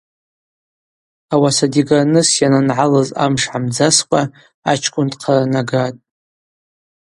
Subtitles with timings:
[1.33, 4.21] Ауаса дигарныс йанангӏалыз амш гӏамдзаскӏва
[4.71, 6.01] ачкӏвын дхъаранагатӏ.